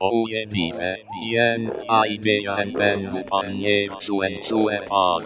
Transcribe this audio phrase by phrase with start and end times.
[0.00, 0.92] O yedi e
[1.32, 5.22] yen ai be yen ben du pan ye su en su e pan.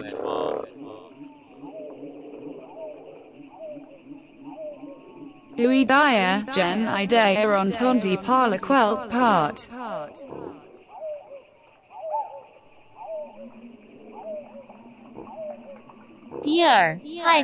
[5.59, 9.67] Ui dia gen ai de eron tondi parla quel part.
[16.43, 16.99] Dear,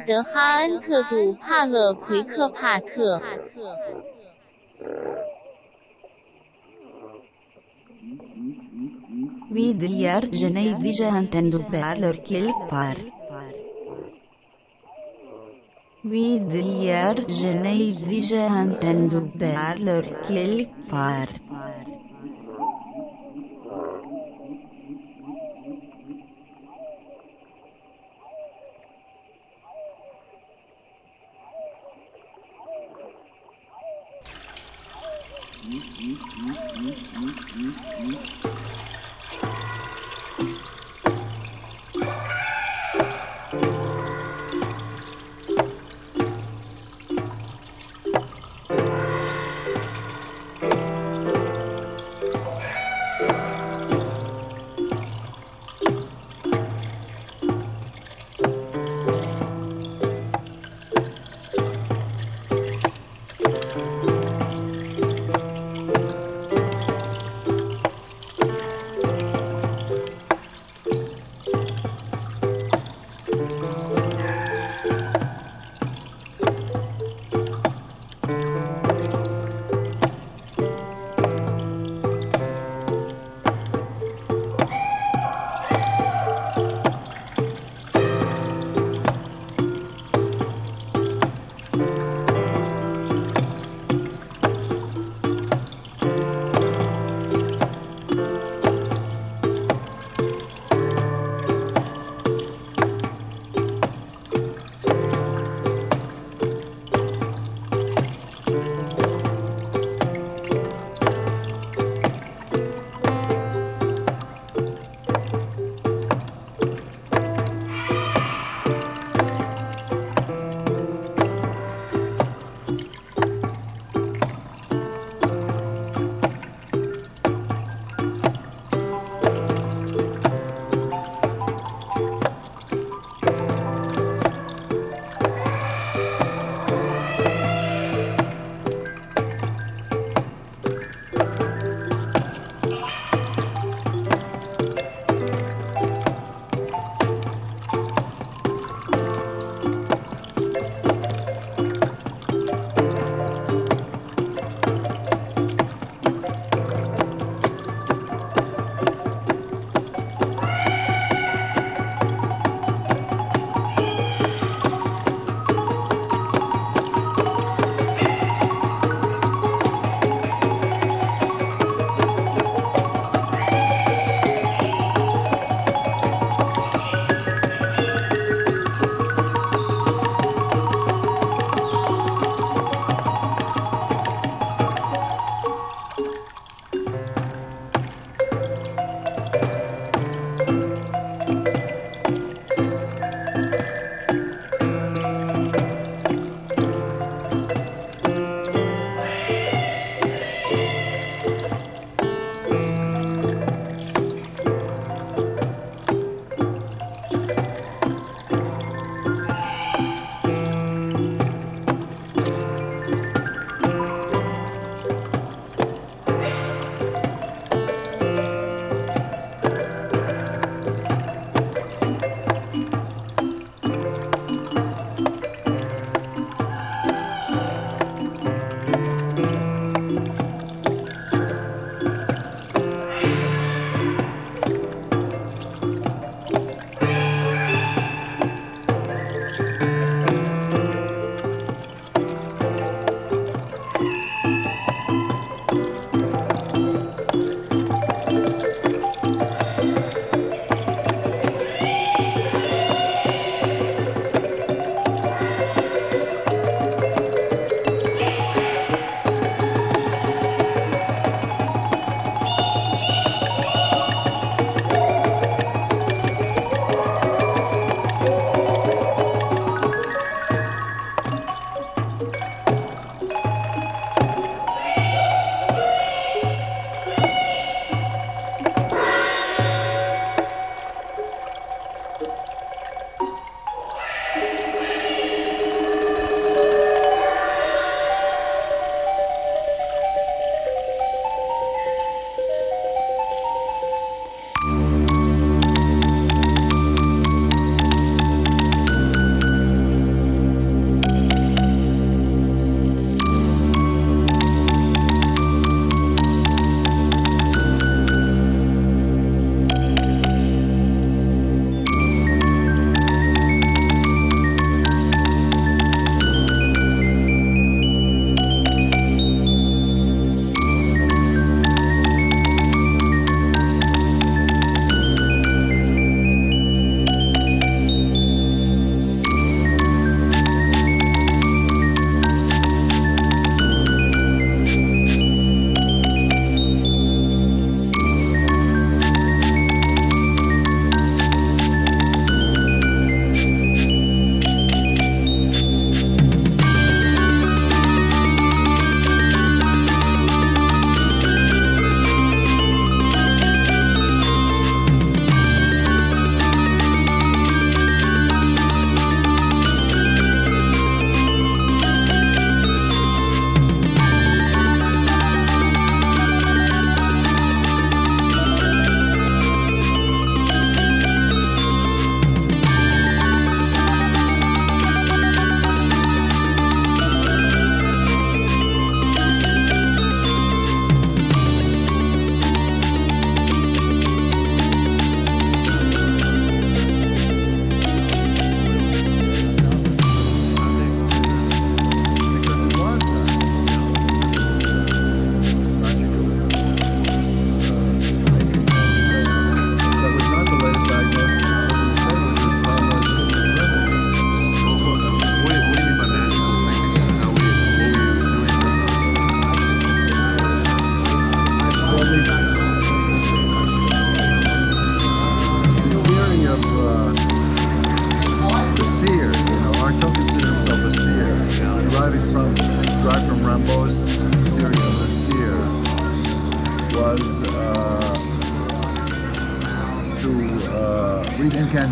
[0.05, 2.49] 德哈恩特杜帕勒奎克。
[2.49, 3.21] 帕特
[9.59, 13.01] David hier, je n'ai déjà entendu parler quelque part.
[16.05, 21.48] Oui, hier, je n'ai déjà entendu parler quelque part.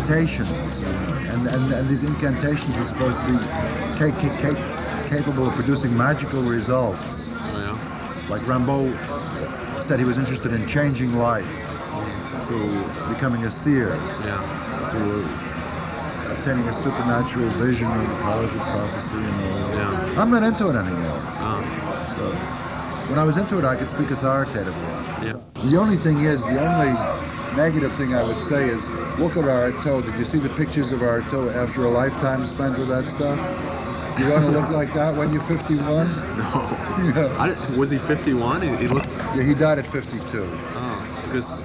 [0.08, 0.78] Incantations.
[1.28, 3.36] And, and, and these incantations were supposed to be
[3.98, 7.26] ca- ca- ca- capable of producing magical results.
[7.28, 8.26] Oh, yeah.
[8.30, 8.92] Like Rimbaud
[9.82, 11.46] said he was interested in changing life
[12.46, 12.82] through
[13.12, 14.40] becoming a seer, Yeah.
[14.90, 15.28] through
[16.34, 19.74] obtaining a supernatural vision of the powers of prophecy and all.
[19.74, 20.20] Yeah.
[20.22, 21.20] I'm not into it anymore.
[21.40, 24.82] Oh, So when I was into it, I could speak authoritatively.
[25.22, 25.34] yeah.
[25.64, 26.92] The only thing is, the only
[27.56, 28.86] negative thing I would say is,
[29.18, 30.00] look at our toe.
[30.02, 33.38] Did you see the pictures of Artaud after a lifetime spent with that stuff?
[34.18, 36.08] You want to look like that when you're 51?
[36.38, 36.44] No.
[37.14, 37.34] yeah.
[37.38, 38.62] I, was he 51?
[38.62, 39.10] He, he looked.
[39.34, 40.20] yeah, he died at 52.
[40.44, 41.64] Oh, because.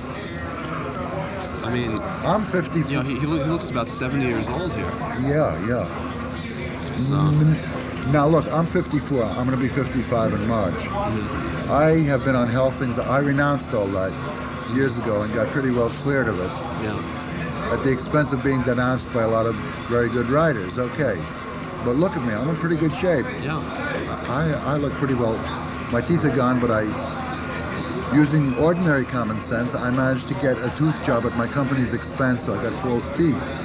[1.64, 2.80] I mean, I'm 50.
[2.82, 4.86] you know, he, he, look, he looks about 70 years old here.
[5.22, 5.88] yeah, yeah.
[6.98, 9.24] So, Mm, Now look, I'm 54.
[9.24, 10.76] I'm going to be 55 in March.
[11.70, 13.00] I have been on health things.
[13.00, 14.12] I renounced all that
[14.72, 16.52] years ago and got pretty well cleared of it.
[16.84, 17.72] yeah.
[17.74, 19.56] at the expense of being denounced by a lot of
[19.90, 20.78] very good writers.
[20.78, 21.22] Okay,
[21.84, 23.26] but look at me, I'm in pretty good shape.
[23.42, 23.60] Yeah.
[24.30, 25.38] I, I look pretty well.
[25.92, 26.84] My teeth are gone, but I,
[28.16, 32.46] using ordinary common sense, I managed to get a tooth job at my company's expense,
[32.46, 33.63] so I got false teeth.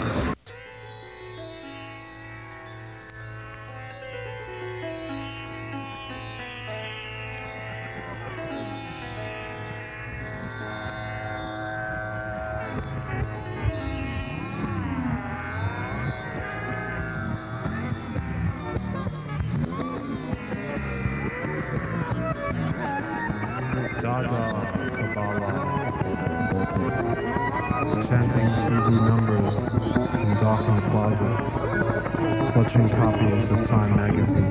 [28.06, 29.74] Chanting Hebrew numbers
[30.14, 34.44] in darkened closets, clutching copies of Time magazine,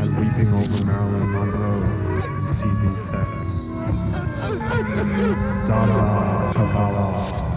[0.00, 3.70] and weeping over Marilyn Monroe in TV sets.
[5.66, 7.52] Dada Kabbalah.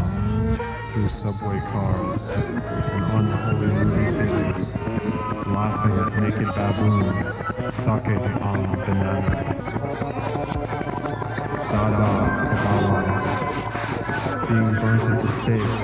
[0.89, 4.75] Through subway cars and unholy movie theaters,
[5.47, 7.43] laughing at naked baboons
[7.75, 9.65] sucking on bananas.
[11.69, 13.14] Dada Kabbalah.
[14.47, 15.75] Being burnt at the stake,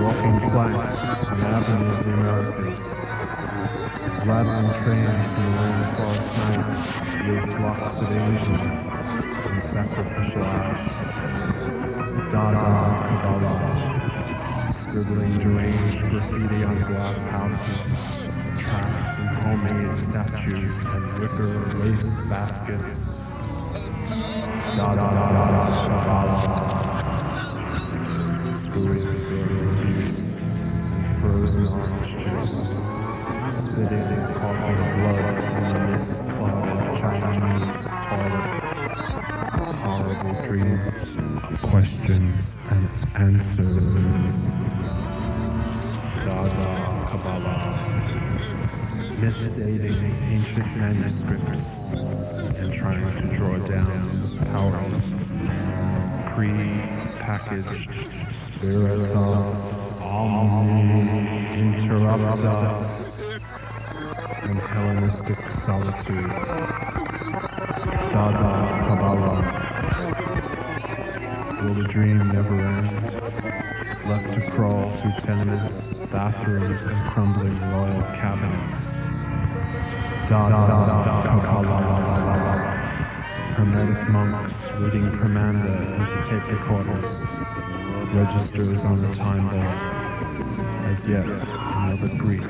[0.00, 2.98] walking planks on the Avenue of the Americas.
[4.24, 6.68] Rattling trains in the lone forest night
[7.22, 8.90] with flocks of angels
[9.46, 10.96] in sacrificial ash.
[12.30, 13.92] Dada Kabbalah.
[14.68, 17.98] Scribbling deranged graffiti on glass houses.
[18.58, 23.18] Trapped in homemade statues and wicker lace baskets.
[24.76, 26.61] Da da da da da Kabbalah.
[31.64, 31.78] Spitting
[34.02, 34.34] in the
[38.10, 38.42] of.
[39.78, 41.16] Horrible dreams
[41.62, 43.94] questions and answers.
[46.24, 46.70] Dada
[47.06, 47.78] Kabbalah.
[50.32, 51.94] Ancient manuscripts
[52.58, 55.12] and trying to draw down powers
[56.34, 57.90] pre-packaged
[60.12, 63.40] omni interruptus
[64.44, 66.28] and Hellenistic solitude.
[68.12, 69.40] Dada Kabbalah.
[71.62, 73.12] Will the dream never end?
[74.04, 78.92] Left to crawl through tenements, bathrooms, and crumbling royal cabinets.
[80.28, 80.66] Dada
[81.24, 82.52] Kabbalah.
[83.56, 87.24] Hermetic monks leading Permanda into tape recorders.
[88.12, 90.01] Registers on the time bomb.
[90.88, 92.42] As yet, another breach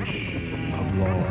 [0.73, 1.23] of law.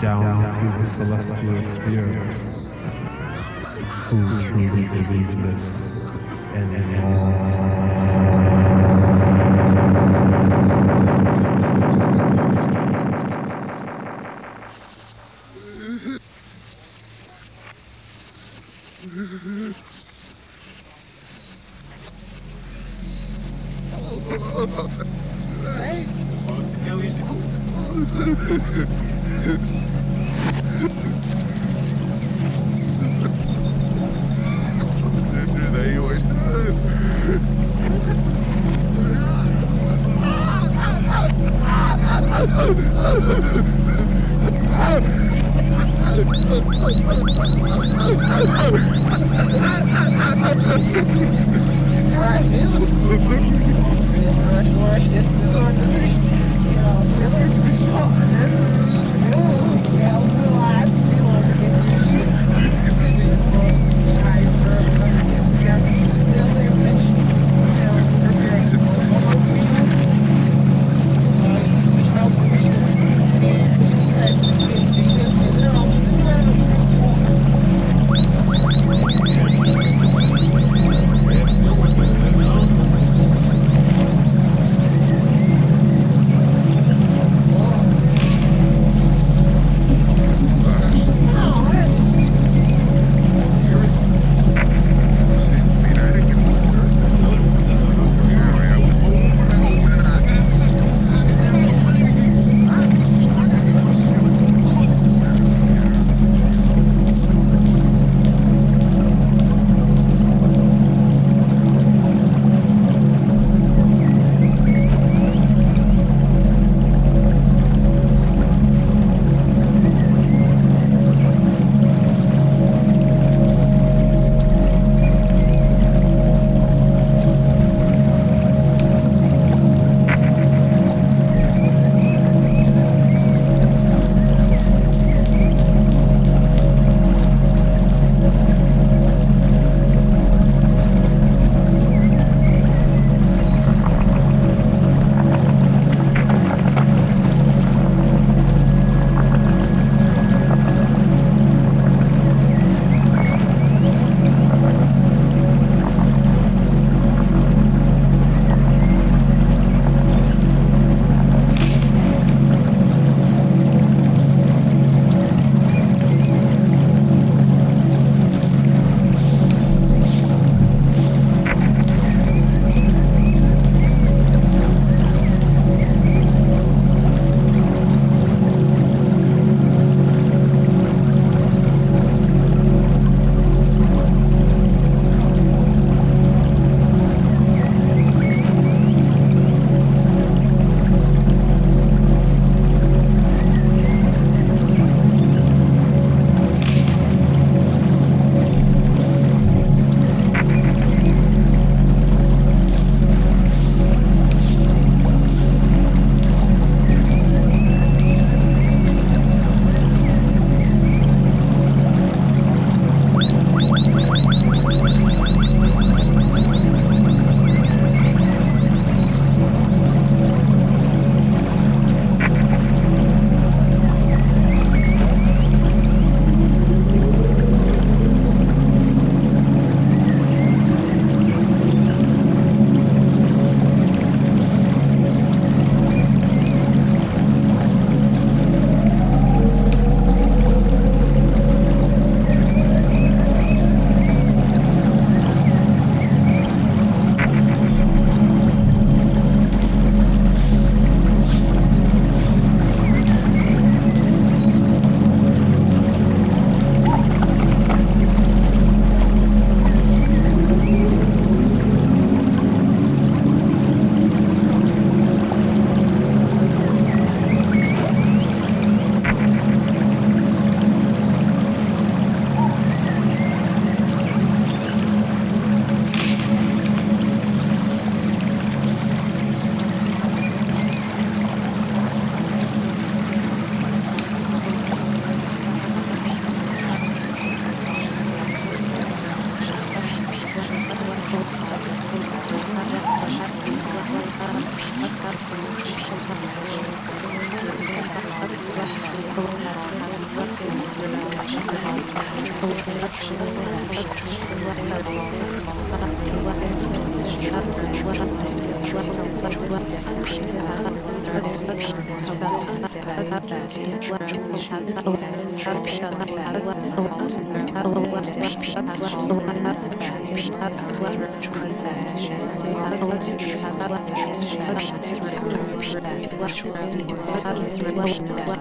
[0.00, 2.38] Down through the celestial spheres.
[4.10, 4.18] Who
[4.50, 7.36] truly believes this anymore?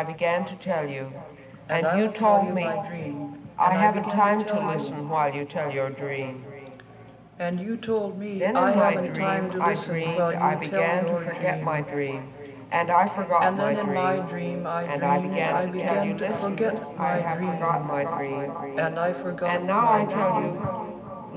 [0.00, 1.12] I began to tell you.
[1.68, 3.36] And And you told you me, dream.
[3.58, 6.42] I haven't time to listen while you tell your dream.
[7.38, 10.16] And you told me Then in I my haven't dream, time to I listen dreamed
[10.16, 11.64] while you I tell began to forget dream.
[11.64, 12.22] my dream.
[12.72, 13.94] And I forgot And my dream.
[13.94, 16.96] my dream, I and I began I to tell began you, to listen, forget I
[16.96, 17.52] my have dream.
[17.52, 18.78] forgot my dream.
[18.80, 20.50] And I forgot And now I tell you,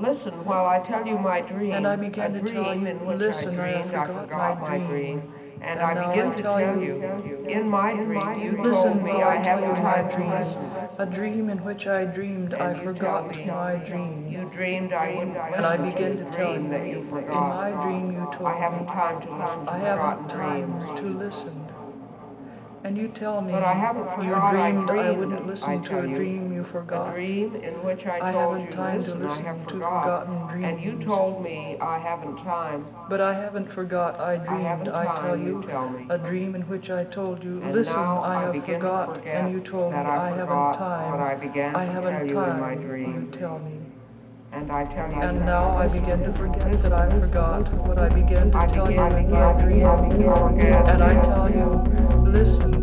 [0.00, 1.72] listen while I tell you my dream.
[1.72, 4.06] And I began a to dream tell you, in which listen, I I dreamed I
[4.06, 5.33] forgot forgot my my dream.
[5.66, 9.74] And, I begin to tell you, in my dream, you told me I haven't you
[9.76, 10.30] time my to dream.
[10.30, 10.70] listen.
[10.98, 14.28] A dream in which I dreamed I forgot me, my dream.
[14.28, 17.48] You dreamed I wouldn't And I begin to tell you, that you in forgot.
[17.48, 21.00] my dream you told I haven't time to listen I haven't time dreams.
[21.00, 21.63] to listen.
[22.84, 25.76] And you tell me, But I haven't you forgot I dreamed I wouldn't listen I
[25.88, 27.14] to a dream you A forgot.
[27.14, 29.72] dream in which I I told haven't you, time to listen, I listen have to
[29.72, 30.26] forgot.
[30.26, 32.84] forgotten And you told me I haven't time.
[33.08, 36.06] But I haven't forgot I dreamed, haven't I, tell you, you tell me.
[36.10, 39.60] a dream in which I told you, And listen, I I have forgot, and you
[39.70, 41.10] told me I I haven't time.
[41.10, 43.30] what I began I haven't tell you in my time, dream.
[43.32, 43.80] you tell me.
[44.52, 48.10] And I tell you And now I begin to forget that I forgot what I
[48.10, 49.68] began to I tell begin- you in my I dream.
[49.68, 50.72] begin- I begin.
[50.90, 52.73] And I tell you, listen,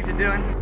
[0.00, 0.53] drugs you're doing?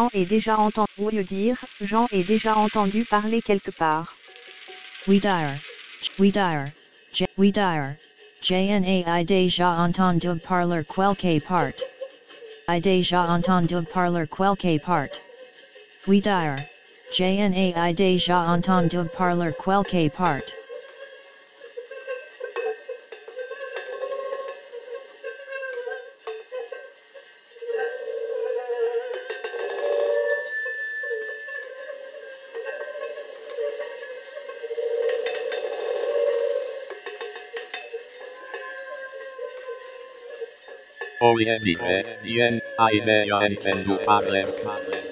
[0.00, 4.14] J'en ai déjà entendu dire, j'en ai déjà entendu parler quelque part.
[5.06, 5.60] We dire.
[6.18, 6.72] We dire.
[7.36, 7.98] We dire.
[8.40, 10.84] JNA I déjà entendu parler
[11.18, 11.78] quelque part.
[12.66, 15.20] I déjà entendu parler quelque part.
[16.06, 16.64] We dire.
[17.12, 19.52] JNA I déjà entendu parler
[19.84, 20.59] quelque part.
[41.32, 45.08] voglio dire, bien, hai vero intendo parler carne.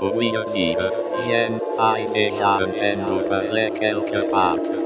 [0.00, 0.92] Voglio dire,
[1.26, 4.85] i hai vero intendo parler quelque parte.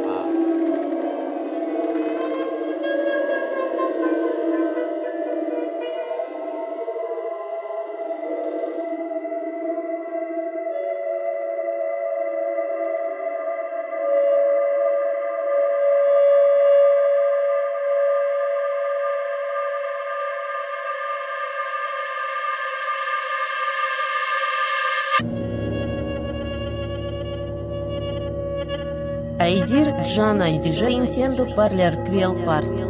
[30.20, 32.84] Jana y DJ intendo parlar quel parte.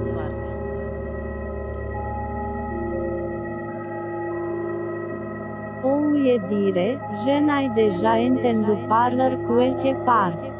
[5.84, 10.59] Ou e dire, Jana y deja intendo parlar quel que parte.